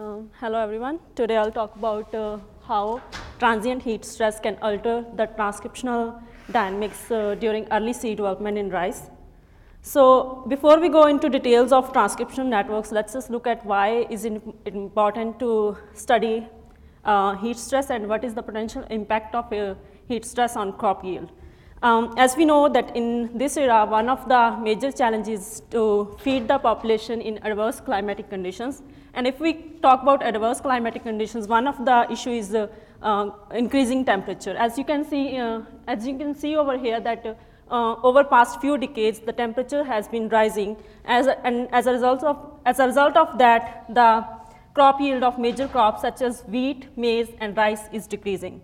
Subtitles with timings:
[0.00, 0.98] Um, hello everyone.
[1.14, 3.02] Today I'll talk about uh, how
[3.38, 9.10] transient heat stress can alter the transcriptional dynamics uh, during early seed development in rice.
[9.82, 14.24] So before we go into details of transcription networks, let's just look at why is
[14.24, 16.48] it important to study
[17.04, 19.74] uh, heat stress and what is the potential impact of uh,
[20.08, 21.30] heat stress on crop yield.
[21.82, 26.14] Um, as we know that in this era, one of the major challenges is to
[26.20, 28.82] feed the population in adverse climatic conditions.
[29.14, 32.66] And if we talk about adverse climatic conditions, one of the issue is uh,
[33.00, 34.54] uh, increasing temperature.
[34.58, 37.24] As you can see, uh, as you can see over here that
[37.70, 40.76] uh, over past few decades, the temperature has been rising.
[41.06, 44.26] As a, and as a result of as a result of that, the
[44.74, 48.60] crop yield of major crops such as wheat, maize, and rice is decreasing.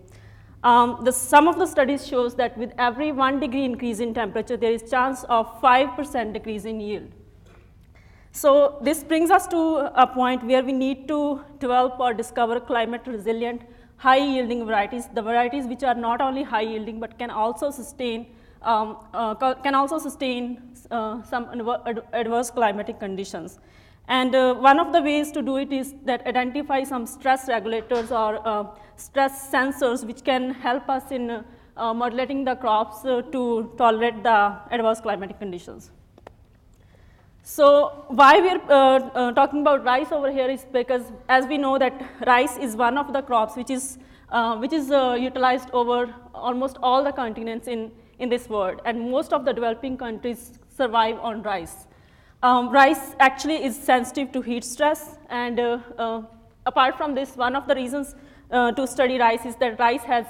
[0.63, 4.57] Um, the, some of the studies shows that with every one degree increase in temperature,
[4.57, 7.11] there is chance of 5% decrease in yield.
[8.31, 13.01] So this brings us to a point where we need to develop or discover climate
[13.05, 13.61] resilient,
[13.97, 18.27] high yielding varieties, the varieties which are not only high yielding, but can also sustain,
[18.61, 21.49] um, uh, can also sustain uh, some
[22.13, 23.59] adverse climatic conditions.
[24.07, 28.09] And uh, one of the ways to do it is that identify some stress regulators
[28.11, 31.43] or uh, stress sensors which can help us in
[31.75, 35.91] uh, modulating the crops uh, to tolerate the adverse climatic conditions.
[37.43, 41.77] So why we're uh, uh, talking about rice over here is because as we know
[41.77, 43.97] that rice is one of the crops which is,
[44.57, 49.45] which is utilized over almost all the continents in, in this world and most of
[49.45, 51.87] the developing countries survive on rice.
[52.47, 56.21] Um, rice actually is sensitive to heat stress and uh, uh,
[56.65, 58.15] apart from this, one of the reasons
[58.51, 60.25] uh, to study rice is that rice has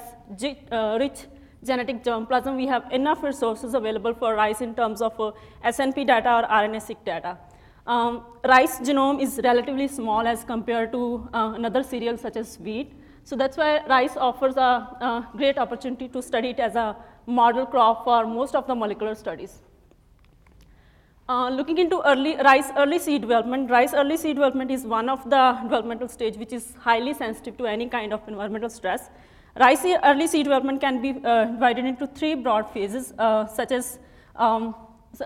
[0.71, 1.27] uh, rich
[1.63, 2.55] genetic germplasm.
[2.55, 5.31] We have enough resources available for rice in terms of uh,
[5.63, 7.37] SNP data or RNA-seq data.
[7.85, 12.93] Um, rice genome is relatively small as compared to uh, another cereal such as wheat.
[13.25, 14.71] So that's why rice offers a,
[15.11, 16.95] a great opportunity to study it as a
[17.27, 19.61] model crop for most of the molecular studies.
[21.29, 25.29] Uh, looking into early rice early seed development, rice early seed development is one of
[25.29, 29.09] the developmental stage which is highly sensitive to any kind of environmental stress.
[29.59, 33.99] Rice early seed development can be uh, divided into three broad phases uh, such as
[34.37, 34.73] um,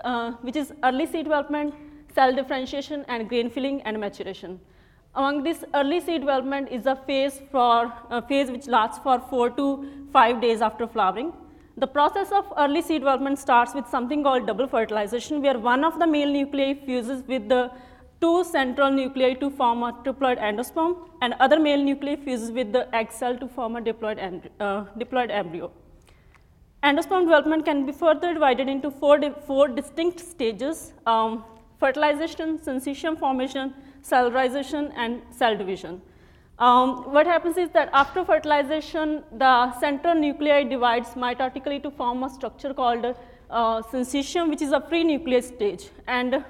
[0.02, 1.72] uh, which is early seed development,
[2.12, 4.58] cell differentiation and grain filling and maturation.
[5.14, 9.50] Among this early seed development is a phase for a phase which lasts for 4
[9.50, 11.32] to 5 days after flowering.
[11.76, 15.98] The process of early seed development starts with something called double fertilization, where one of
[15.98, 17.70] the male nuclei fuses with the
[18.20, 22.94] two central nuclei to form a triploid endosperm, and other male nuclei fuses with the
[22.94, 25.70] egg cell to form a diploid, uh, diploid embryo.
[26.84, 31.44] Endosperm development can be further divided into four, di four distinct stages, um,
[31.80, 33.72] fertilization, syncytium formation,
[34.02, 36.02] cellularization, and cell division.
[36.64, 42.30] Um, what happens is that after fertilization, the central nuclei divides mitotically to form a
[42.30, 45.88] structure called uh, syncytium, which is a free nucleus stage.
[46.06, 46.44] And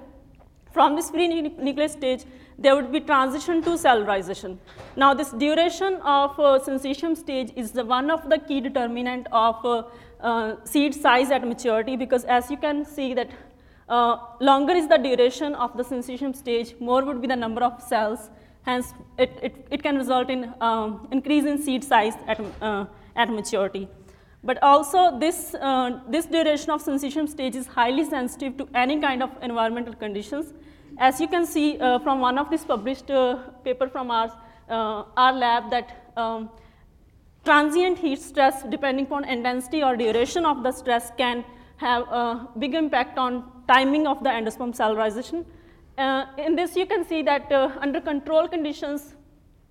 [0.70, 2.24] from this free nucleus stage,
[2.58, 4.58] there would be transition to cellularization.
[4.96, 9.64] Now, this duration of uh, syncytium stage is the one of the key determinant of
[9.64, 9.82] uh,
[10.20, 13.30] uh, seed size at maturity because as you can see that
[13.88, 17.80] uh, longer is the duration of the syncytium stage, more would be the number of
[17.80, 18.28] cells
[18.64, 22.86] Hence, it, it, it can result in um, increase in seed size at, uh,
[23.16, 23.88] at maturity.
[24.44, 29.22] But also this, uh, this duration of syncytium stage is highly sensitive to any kind
[29.22, 30.52] of environmental conditions.
[30.98, 34.28] As you can see uh, from one of these published uh, paper from our,
[34.68, 36.50] uh, our lab that um,
[37.44, 41.44] transient heat stress depending upon intensity or duration of the stress can
[41.76, 45.44] have a big impact on timing of the endosperm cellularization
[45.98, 49.14] uh, in this, you can see that uh, under control conditions,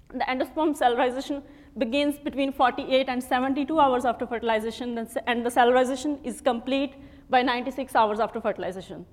[0.09, 1.41] the endosperm cellularization
[1.77, 6.93] begins between 48 and 72 hours after fertilization, and the cellularization is complete
[7.29, 9.05] by 96 hours after fertilization.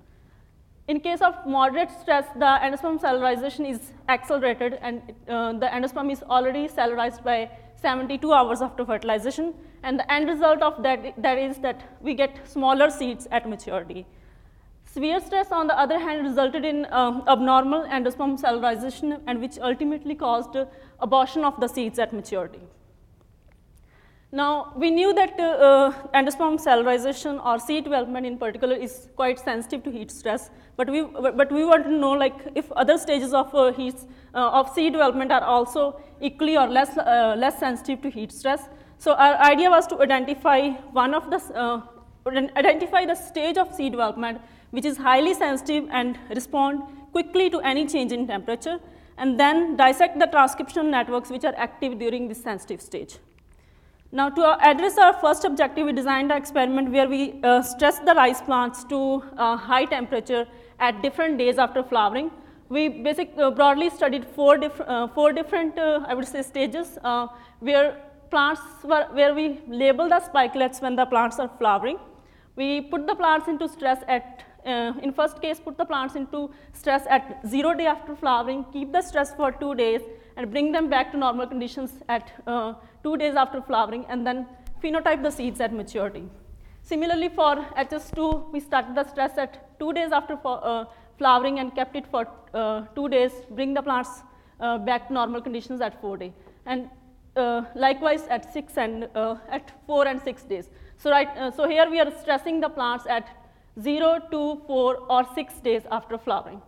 [0.88, 6.22] In case of moderate stress, the endosperm cellularization is accelerated, and uh, the endosperm is
[6.22, 11.58] already cellularized by 72 hours after fertilization, and the end result of that, that is
[11.58, 14.06] that we get smaller seeds at maturity.
[14.90, 20.14] Severe stress, on the other hand, resulted in um, abnormal endosperm cellularization and which ultimately
[20.14, 20.64] caused uh,
[21.00, 22.60] abortion of the seeds at maturity.
[24.32, 29.38] Now, we knew that uh, uh, endosperm cellularization or seed development in particular is quite
[29.38, 33.34] sensitive to heat stress, but we, but we want to know like if other stages
[33.34, 33.94] of uh, heat,
[34.34, 38.68] uh, of seed development are also equally or less, less sensitive to heat stress.
[38.98, 41.82] So our idea was to identify one of the,
[42.56, 44.40] identify the stage of seed development
[44.70, 46.82] which is highly sensitive and respond
[47.12, 48.78] quickly to any change in temperature.
[49.22, 53.18] and then dissect the transcription networks which are active during this sensitive stage.
[54.10, 58.14] Now, to address our first objective, we designed an experiment where we uh, stress the
[58.14, 60.46] rice plants to uh, high temperature
[60.80, 62.30] at different days after flowering.
[62.70, 66.98] We basically uh, broadly studied four, diff uh, four different, uh, I would say, stages
[67.04, 67.26] uh,
[67.60, 67.96] where
[68.30, 71.98] plants were, where we label the spikelets when the plants are flowering.
[72.56, 74.42] We put the plants into stress at,
[75.02, 79.02] in first case, put the plants into stress at zero day after flowering, keep the
[79.02, 80.02] stress for two days,
[80.38, 84.46] and bring them back to normal conditions at uh, two days after flowering and then
[84.82, 86.24] phenotype the seeds at maturity.
[86.82, 90.84] Similarly, for HS2, we started the stress at two days after uh,
[91.18, 94.22] flowering and kept it for uh, two days, bring the plants
[94.60, 96.32] uh, back to normal conditions at four days.
[96.66, 96.88] And
[97.36, 100.70] uh, likewise at six and uh, at four and six days.
[100.98, 103.28] So, right, so here we are stressing the plants at
[103.80, 106.60] zero, two, four, or six days after flowering.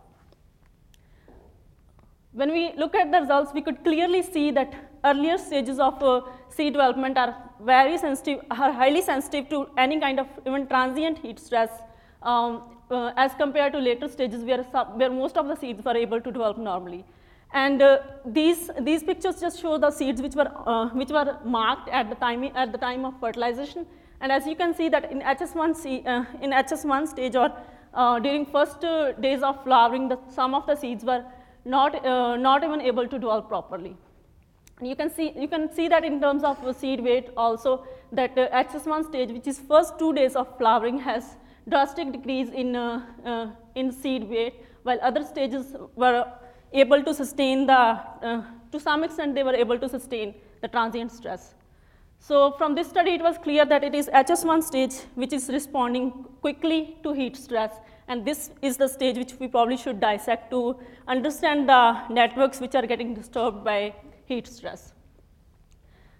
[2.33, 4.73] When we look at the results, we could clearly see that
[5.03, 10.19] earlier stages of uh, seed development are very sensitive, are highly sensitive to any kind
[10.19, 11.69] of even transient heat stress
[12.23, 16.21] um, uh, as compared to later stages where, where most of the seeds were able
[16.21, 17.03] to develop normally.
[17.53, 21.89] And uh, these, these pictures just show the seeds which were, uh, which were marked
[21.89, 23.85] at the, time, at the time of fertilization.
[24.21, 27.51] And as you can see that in HS1, uh, in HS1 stage or
[27.93, 28.79] uh, during first
[29.19, 31.25] days of flowering, the, some of the seeds were
[31.65, 33.95] not, uh, not even able to develop properly.
[34.81, 38.49] You can, see, you can see that in terms of seed weight also that uh,
[38.49, 41.37] HS1 stage, which is first two days of flowering, has
[41.69, 46.25] drastic decrease in, uh, uh, in seed weight, while other stages were
[46.73, 51.11] able to sustain the, uh, to some extent they were able to sustain the transient
[51.11, 51.53] stress.
[52.23, 56.11] So from this study, it was clear that it is HS1 stage which is responding
[56.41, 57.71] quickly to heat stress
[58.07, 60.75] and this is the stage which we probably should dissect to
[61.07, 63.95] understand the networks which are getting disturbed by
[64.25, 64.93] heat stress.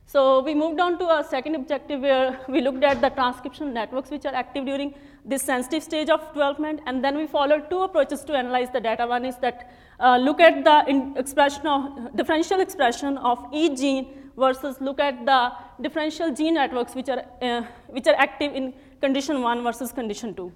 [0.08, 4.10] So we moved on to our second objective where we looked at the transcription networks
[4.10, 8.24] which are active during this sensitive stage of development and then we followed two approaches
[8.24, 9.06] to analyze the data.
[9.06, 14.80] One is that uh, look at the expression of differential expression of each gene versus
[14.82, 15.52] look at the
[15.82, 20.52] differential gene networks which are, uh, which are active in condition 1 versus condition 2.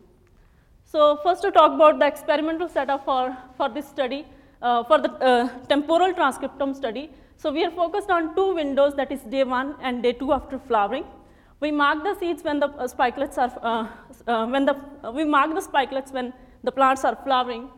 [0.85, 4.25] So first to talk about the experimental setup for, for this study,
[4.61, 7.09] uh, for the uh, temporal transcriptome study.
[7.37, 10.57] So we are focused on two windows that is day one and day two after
[10.59, 11.05] flowering.
[11.59, 14.75] We mark the seeds when the spikelets are, uh, uh, when the,
[15.13, 16.33] we mark the spikelets when
[16.63, 17.69] the plants are flowering.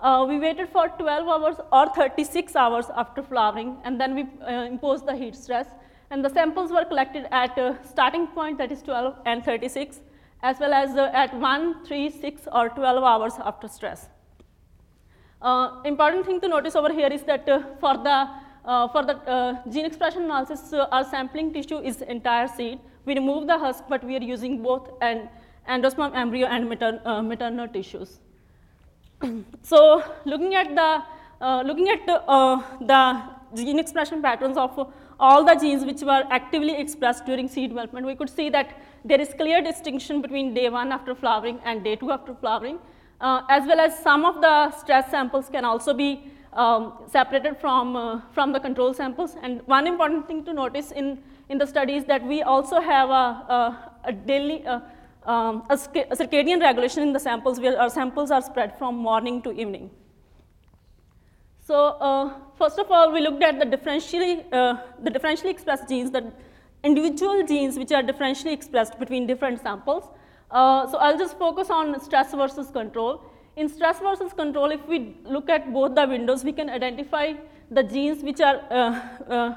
[0.00, 4.26] Uh, we waited for 12 hours or 36 hours after flowering and then we
[4.66, 5.66] imposed the heat stress.
[6.10, 10.00] And the samples were collected at starting point that is 12 and 36
[10.42, 14.08] as well as uh, at 1, 3, 6 or 12 hours after stress.
[15.42, 18.28] Uh, important thing to notice over here is that uh, for the,
[18.64, 22.78] uh, for the uh, gene expression analysis, uh, our sampling tissue is entire seed.
[23.04, 25.28] We remove the husk, but we are using both an
[25.68, 28.20] endosperm embryo and matern maternal tissues.
[29.62, 31.02] So looking at the,
[31.64, 33.22] looking at the
[33.54, 38.14] gene expression patterns of all the genes which were actively expressed during seed development, we
[38.14, 42.10] could see that there is clear distinction between day one after flowering and day two
[42.10, 42.78] after flowering,
[43.20, 47.96] uh, as well as some of the stress samples can also be um, separated from,
[47.96, 49.36] uh, from the control samples.
[49.42, 53.10] And one important thing to notice in, in the study is that we also have
[53.10, 54.80] a, a, a daily, uh,
[55.24, 59.42] um, a, a circadian regulation in the samples where our samples are spread from morning
[59.42, 59.90] to evening.
[61.66, 66.10] So uh, first of all, we looked at the differentially, uh, the differentially expressed genes,
[66.10, 66.32] the
[66.82, 70.04] individual genes which are differentially expressed between different samples.
[70.50, 73.22] Uh, so I'll just focus on stress versus control.
[73.56, 77.34] In stress versus control, if we look at both the windows, we can identify
[77.70, 79.00] the genes which are uh,
[79.32, 79.54] uh,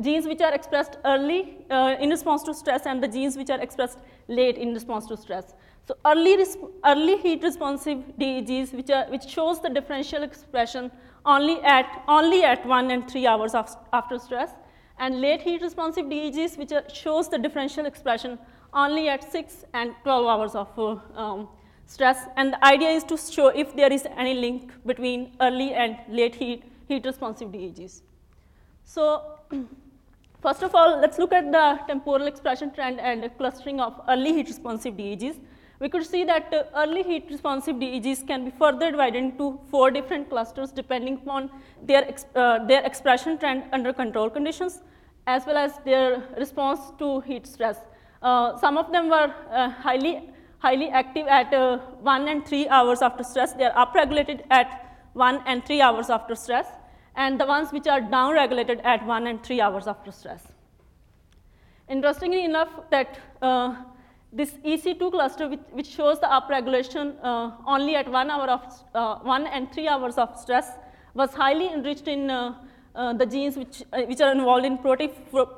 [0.00, 3.60] genes which are expressed early uh, in response to stress and the genes which are
[3.60, 3.98] expressed
[4.28, 5.54] late in response to stress.
[5.86, 6.36] So early,
[6.84, 10.90] early heat responsive DEGs which, are, which shows the differential expression
[11.24, 14.50] only at, only at 1 and 3 hours of, after stress,
[14.98, 18.38] and late heat responsive DEGs, which shows the differential expression
[18.74, 21.48] only at 6 and 12 hours of uh, um,
[21.86, 22.18] stress.
[22.36, 26.34] And the idea is to show if there is any link between early and late
[26.34, 28.02] heat, heat responsive DEGs.
[28.84, 29.38] So
[30.46, 34.48] first of all, let's look at the temporal expression trend and clustering of early heat
[34.54, 35.38] responsive DEGs
[35.78, 40.30] we could see that early heat responsive DEGs can be further divided into four different
[40.30, 41.50] clusters depending upon
[41.82, 44.80] their, uh, their expression trend under control conditions
[45.26, 47.78] as well as their response to heat stress.
[48.22, 53.02] Uh, some of them were uh, highly, highly active at uh, 1 and 3 hours
[53.02, 53.52] after stress.
[53.52, 56.66] They are upregulated at 1 and 3 hours after stress.
[57.16, 60.42] And the ones which are down-regulated at 1 and 3 hours after stress.
[61.88, 63.74] Interestingly enough, that uh,
[64.32, 68.62] this EC2 cluster, which, which shows the upregulation uh, only at 1 hour of,
[68.94, 70.70] uh, 1 and 3 hours of stress,
[71.14, 72.54] was highly enriched in uh,
[72.94, 75.10] uh, the genes which, uh, which are involved in protein,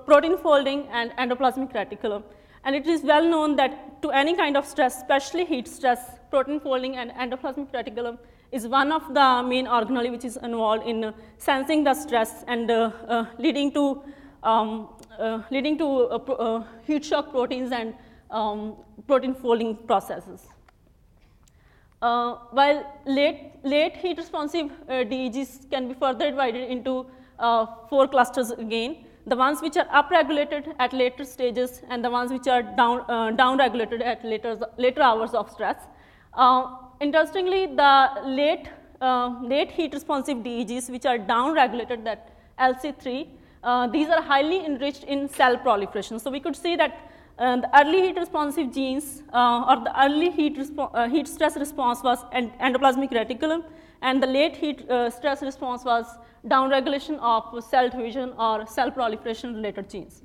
[0.07, 2.23] protein folding and endoplasmic reticulum.
[2.65, 6.01] And it is well known that to any kind of stress, especially heat stress,
[6.31, 8.19] protein folding and endoplasmic reticulum
[8.53, 12.71] is one of the main organelles which is involved in uh, sensing the stress and
[12.71, 14.03] uh, uh, leading to
[14.43, 14.89] um,
[15.19, 17.95] uh, leading to heat shock proteins and
[18.31, 18.77] um,
[19.07, 20.47] protein folding processes.
[22.59, 27.05] while late, late heat responsive DEGs can be further divided into
[27.91, 28.97] four clusters again
[29.29, 33.31] the ones which are upregulated at later stages and the ones which are down, uh,
[33.43, 35.77] downregulated at later, later hours of stress.
[37.01, 38.69] Uh, interestingly, the late,
[39.01, 43.29] uh, late heat responsive DEGs which are down regulated that LC3,
[43.63, 46.19] uh, these are highly enriched in cell proliferation.
[46.19, 50.31] So we could see that uh, the early heat responsive genes uh, or the early
[50.31, 50.57] heat,
[51.11, 53.65] heat stress response was endoplasmic reticulum
[54.03, 56.07] and the late heat stress response was
[56.47, 60.23] downregulation of cell division or cell proliferation related genes.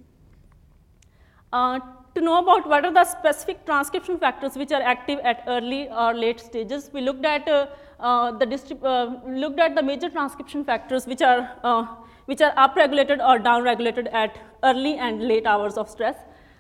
[2.16, 5.90] Uh, to know about what are the specific transcription factors which are active at early
[5.90, 7.68] or late stages, we looked at uh,
[8.00, 11.86] uh, the uh, looked at the major transcription factors which are uh,
[12.26, 16.16] which are upregulated or downregulated at early and late hours of stress.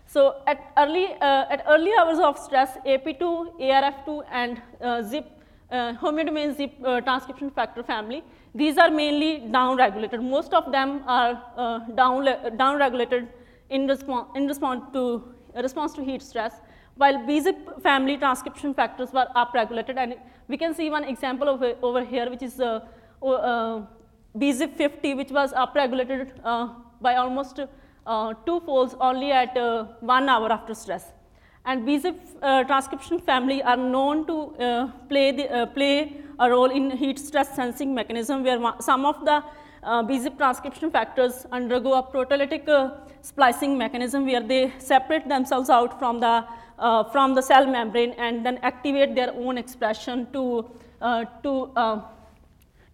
[0.05, 4.61] So at early uh, at early hours of stress, AP2, ARF2, and
[5.09, 5.25] ZIP
[5.71, 8.23] homeodomain ZIP transcription factor family
[8.55, 10.21] these are mainly down-regulated.
[10.21, 13.27] Most of them are uh, down, down regulated
[13.69, 16.53] in, response, in response, to, response to heat stress,
[16.95, 19.97] while BZIP family transcription factors were up-regulated.
[19.97, 20.15] And
[20.47, 22.81] we can see one example of over here, which is uh,
[23.21, 23.81] uh,
[24.37, 26.69] BZIP 50, which was up-regulated uh,
[27.01, 27.59] by almost
[28.05, 31.11] uh, two folds only at uh, one hour after stress.
[31.65, 36.91] And BZIP uh, transcription family are known to uh, play, the, play a role in
[36.91, 39.43] heat stress sensing mechanism where some of the
[39.83, 45.97] uh, BZIP transcription factors undergo a proteolytic uh, splicing mechanism where they separate themselves out
[45.99, 46.45] from the,
[46.79, 50.69] uh, from the cell membrane and then activate their own expression to,
[51.43, 51.71] to,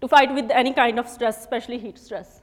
[0.01, 2.41] to fight with any kind of stress, especially heat stress.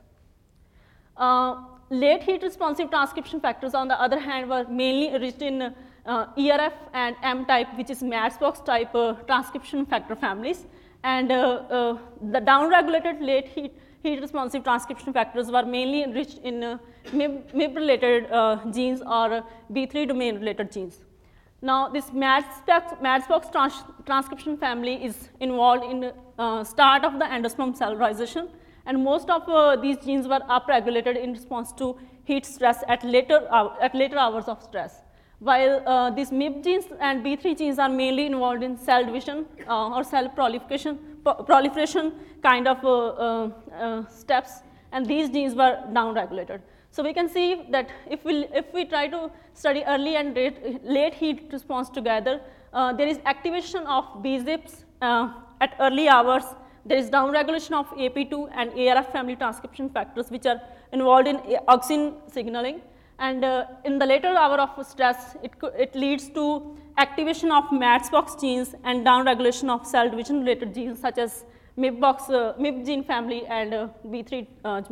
[1.91, 5.75] late heat responsive transcription factors, on the other hand, were mainly enriched in
[6.07, 10.67] uh, ERF and M type, which is MADS-box type uh, transcription factor families.
[11.03, 11.99] And uh, uh
[12.33, 13.73] the downregulated late heat,
[14.07, 16.79] heat responsive transcription factors were mainly enriched in uh,
[17.13, 21.01] MYB, related uh, genes or B3 domain related genes.
[21.63, 26.13] Now, this MADS-box, trans transcription family is involved in
[26.65, 28.51] start of the endosperm cell cellularization
[28.85, 33.41] and most of these genes were upregulated in response to heat stress at later,
[33.81, 35.06] at later hours of stress
[35.39, 39.91] while uh, these MYB genes and B3 genes are mainly involved in cell division uh,
[39.91, 42.13] or cell proliferation, proliferation
[42.43, 44.63] kind of uh, uh, uh, steps
[44.93, 46.61] and these genes were downregulated.
[46.91, 50.83] So we can see that if we, if we try to study early and late,
[50.83, 52.41] late heat response together,
[52.73, 54.85] uh, there is activation of BZIPs
[55.61, 56.45] at early hours,
[56.87, 60.61] there is downregulation of AP2 and ARF family transcription factors which are
[60.93, 61.37] involved in
[61.69, 62.81] auxin signaling
[63.19, 68.37] and uh, in the later hour of stress, it, it leads to activation of MADS-box
[68.41, 71.45] genes and downregulation of cell division related genes such as
[71.79, 74.83] MYB-box, uh, MYB gene family and uh, B3, uh,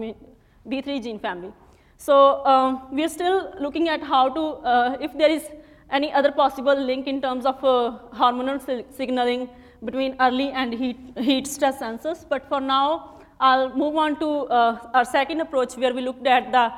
[0.68, 1.52] B3 gene family.
[1.98, 5.44] So um, we are still looking at how to, uh, if there is
[5.90, 8.58] any other possible link in terms of uh, hormonal
[8.94, 9.48] signaling
[9.84, 12.24] between early and heat, heat stress sensors.
[12.28, 16.72] But for now, I'll move on to our second approach where we looked at the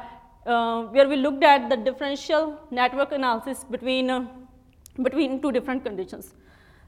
[0.47, 4.27] uh, where we looked at the differential network analysis between, uh,
[5.03, 6.35] between two different conditions.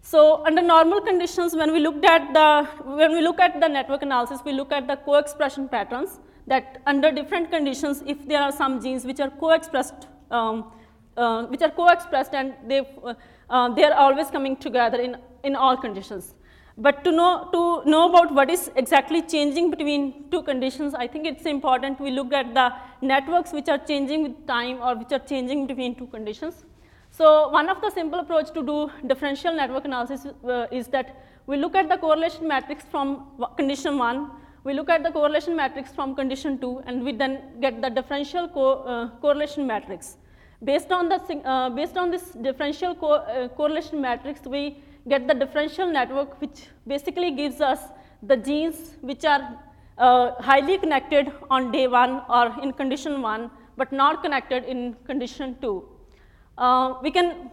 [0.00, 4.02] So under normal conditions, when we looked at the, when we look at the network
[4.02, 8.80] analysis, we look at the co-expression patterns that under different conditions, if there are some
[8.80, 10.72] genes which are co-expressed, um,
[11.16, 13.14] uh, which are co-expressed and they, uh,
[13.50, 16.34] uh, they are always coming together in, in all conditions.
[16.80, 21.26] But to know, to know about what is exactly changing between two conditions, I think
[21.26, 25.18] it's important we look at the networks which are changing with time or which are
[25.18, 26.64] changing between two conditions.
[27.10, 31.16] So one of the simple approach to do differential network analysis uh, is that
[31.46, 34.30] we look at the correlation matrix from condition 1,
[34.62, 38.46] we look at the correlation matrix from condition 2 and we then get the differential
[38.46, 40.16] co uh, correlation matrix.
[40.62, 45.34] Based on, the, uh, based on this differential co uh, correlation matrix, we get the
[45.34, 47.80] differential network which basically gives us
[48.22, 49.42] the genes which are
[49.98, 55.56] uh, highly connected on day one or in condition one, but not connected in condition
[55.60, 55.84] two.
[56.56, 57.50] Uh, we can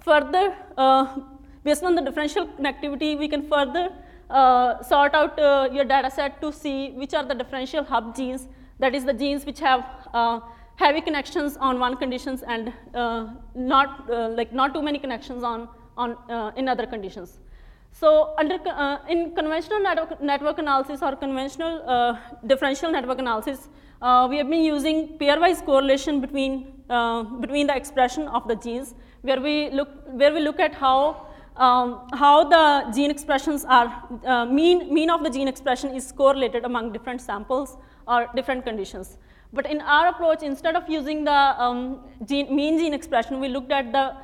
[0.00, 1.20] further, uh,
[1.64, 3.90] based on the differential connectivity, we can further
[4.30, 8.48] uh, sort out uh, your data set to see which are the differential hub genes,
[8.78, 10.40] that is the genes which have uh,
[10.76, 12.72] heavy connections on one conditions and
[13.54, 15.68] not, like not too many connections on,
[16.04, 16.16] on
[16.56, 17.38] in other conditions.
[17.92, 23.68] So under, uh, in conventional network, network, analysis or conventional uh, differential network analysis,
[24.00, 26.52] uh, we have been using pairwise correlation between,
[26.88, 31.26] uh, between the expression of the genes, where we look, where we look at how,
[31.56, 33.88] um, how the gene expressions are,
[34.24, 37.76] uh, mean, mean of the gene expression is correlated among different samples
[38.06, 39.18] or different conditions.
[39.52, 43.72] But in our approach, instead of using the um, gene, mean gene expression, we looked
[43.72, 44.14] at the uh,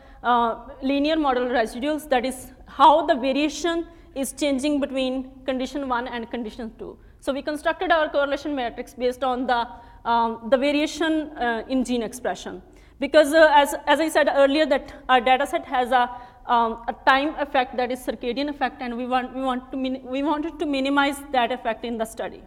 [0.82, 6.72] linear model residuals, that is how the variation is changing between condition 1 and condition
[6.78, 6.96] 2.
[7.20, 9.66] So we constructed our correlation matrix based on the,
[10.04, 12.62] um, the variation uh, in gene expression.
[13.00, 16.10] Because uh, as, as I said earlier that our data set has a,
[16.46, 20.22] um, a time effect that is circadian effect and we, want, we, want to we
[20.22, 22.42] wanted to minimize that effect in the study.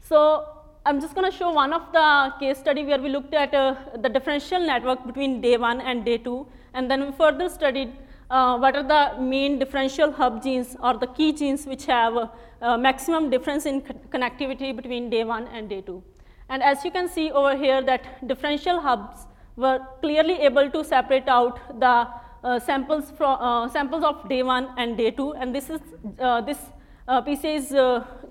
[0.00, 0.55] So
[0.88, 3.74] I'm just going to show one of the case study where we looked at uh,
[4.02, 7.92] the differential network between day 1 and day 2 and then we further studied
[8.30, 12.78] uh, what are the main differential hub genes or the key genes which have uh,
[12.78, 13.82] maximum difference in
[14.14, 16.00] connectivity between day 1 and day 2.
[16.50, 19.26] And as you can see over here that differential hubs
[19.56, 22.06] were clearly able to separate out the
[22.44, 25.80] uh, samples, from, uh, samples of day 1 and day 2 and this is
[26.20, 26.58] uh, this
[27.08, 27.72] uh, PCA is,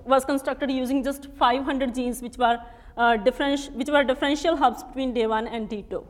[0.06, 2.60] was constructed using just 500 genes which were,
[2.96, 6.06] which were differential hubs between day 1 and day 2.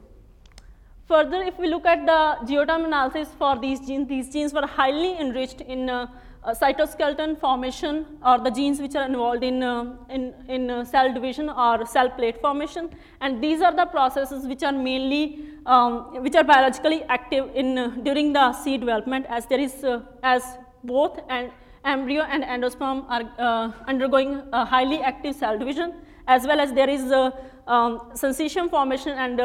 [1.08, 4.66] Further, if we look at the GO term analysis for these genes, these genes were
[4.66, 6.08] highly enriched in uh,
[6.44, 11.14] uh, cytoskeleton formation or the genes which are involved in, uh, in, in uh, cell
[11.14, 12.90] division or cell plate formation.
[13.22, 17.88] And these are the processes which are mainly, um, which are biologically active in, uh,
[18.02, 20.44] during the seed development as there is, uh, as
[20.84, 21.52] both and
[21.86, 25.94] embryo and endosperm are undergoing a highly active cell division
[26.28, 29.40] as well as there is um, syncytium formation and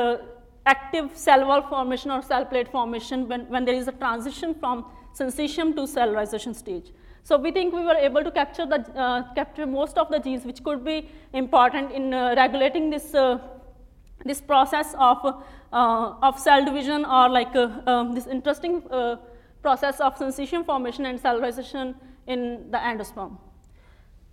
[0.66, 4.85] active cell wall formation or cell plate formation when, when there is a transition from
[5.18, 6.92] syncytium to cellulization stage.
[7.22, 10.44] So we think we were able to capture the uh, capture most of the genes
[10.44, 13.38] which could be important in uh, regulating this uh,
[14.24, 15.18] this process of
[15.72, 19.16] uh, of cell division or like uh, um, this interesting uh,
[19.62, 21.94] process of syncytium formation and cellulization
[22.26, 23.37] in the endosperm.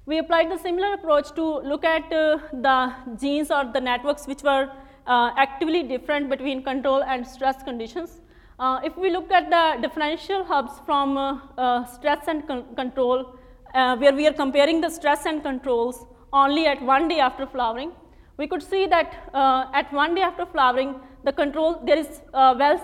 [0.05, 4.69] We applied the similar approach to look at the genes or the networks which were
[5.05, 8.21] uh, actively different between control and stress conditions.
[8.59, 13.35] Uh, if we look at the differential hubs from uh, stress and con control,
[13.73, 17.91] where we are comparing the stress and controls only at one day after flowering,
[18.37, 22.55] we could see that uh, at one day after flowering, the control, there is, uh,
[22.57, 22.79] well,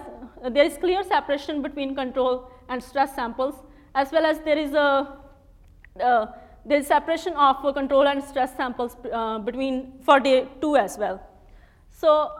[0.51, 3.55] there is clear separation between control and stress samples,
[3.95, 5.17] as well as there is a,
[6.01, 6.27] uh,
[6.65, 8.95] there is separation of control and stress samples
[9.45, 11.21] between for day two as well.
[11.89, 12.31] So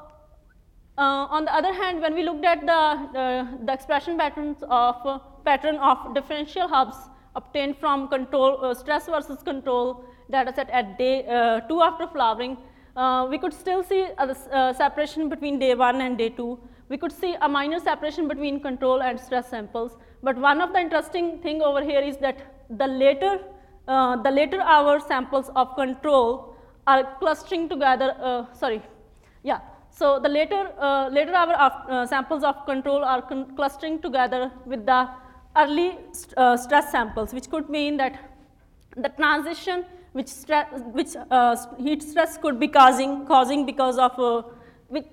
[0.98, 4.96] uh, on the other hand, when we looked at the, uh, the expression patterns of
[5.06, 6.96] uh, pattern of differential hubs
[7.36, 12.58] obtained from control uh, stress versus control data set at day uh, 2 after flowering,
[12.96, 16.60] uh, we could still see a separation between day 1 and day 2.
[16.90, 19.98] We could see a minor separation between control and stress samples.
[20.24, 22.38] But one of the interesting thing over here is that
[22.70, 23.40] the later,
[23.86, 26.56] the later hour samples of control
[26.88, 28.82] are clustering together, sorry,
[29.44, 29.60] yeah.
[29.96, 33.22] So the later, uh, later hour uh, samples of control are
[33.56, 35.08] clustering together with the
[35.56, 38.18] early st uh, stress samples, which could mean that
[38.98, 40.32] the transition which,
[40.98, 44.42] which uh, heat stress could be causing, causing because of uh,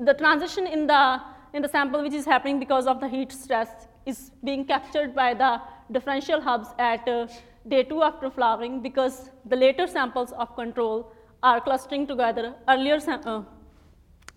[0.08, 1.20] the transition in the,
[1.52, 3.68] in the sample which is happening because of the heat stress
[4.06, 5.60] is being captured by the
[5.92, 7.26] differential hubs at uh,
[7.68, 12.98] day 2 after flowering because the later samples of control are clustering together earlier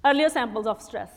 [0.06, 1.10] earlier samples of stress.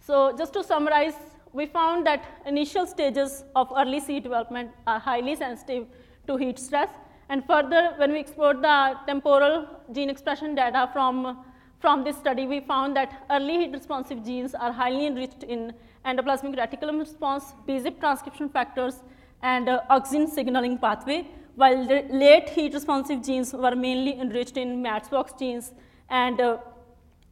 [0.00, 1.14] So just to summarize,
[1.52, 5.86] we found that initial stages of early seed development are highly sensitive
[6.26, 6.90] to heat stress.
[7.28, 11.44] And further, when we explored the temporal gene expression data from,
[11.80, 15.72] from this study, we found that early heat responsive genes are highly enriched in
[16.06, 19.02] endoplasmic reticulum response, BZIP transcription factors,
[19.42, 24.82] and uh, auxin signaling pathway, while the late heat responsive genes were mainly enriched in
[24.82, 25.72] MADS-box genes
[26.08, 26.58] and uh,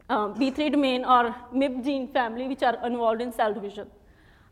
[0.09, 3.87] uh, B3 domain or MYB gene family which are involved in cell division.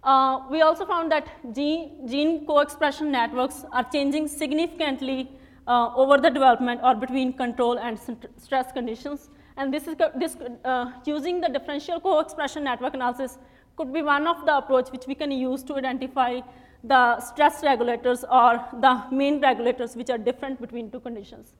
[0.02, 5.30] Uh, we also found that gene, gene co-expression networks are changing significantly
[5.66, 9.30] uh, over the development or between control and st- stress conditions.
[9.56, 13.38] And this is this uh, using the differential co-expression network analysis
[13.76, 16.40] could be one of the approach which we can use to identify
[16.84, 21.54] the stress regulators or the main regulators which are different between two conditions.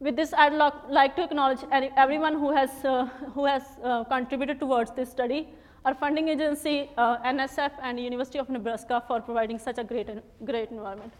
[0.00, 0.54] With this, I'd
[0.88, 5.48] like to acknowledge everyone who has, uh, who has uh, contributed towards this study,
[5.84, 10.08] our funding agency, uh, NSF, and University of Nebraska for providing such a great,
[10.44, 11.12] great environment.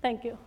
[0.00, 0.38] Thank you.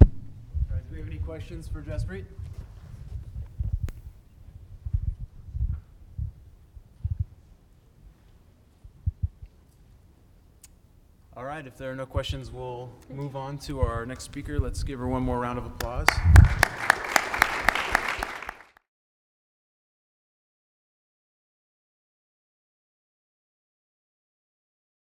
[0.00, 2.26] Do we have any questions for Jaspreet?
[11.44, 14.58] All right, if there are no questions, we'll move on to our next speaker.
[14.58, 16.08] Let's give her one more round of applause.